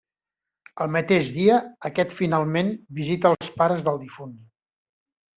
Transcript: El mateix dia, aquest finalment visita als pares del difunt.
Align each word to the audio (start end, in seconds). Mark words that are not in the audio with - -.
El 0.83 0.87
mateix 0.93 1.27
dia, 1.33 1.57
aquest 1.89 2.15
finalment 2.19 2.71
visita 3.01 3.33
als 3.33 3.51
pares 3.59 3.85
del 3.89 4.01
difunt. 4.07 4.33